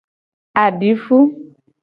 Adifu. 0.63 1.17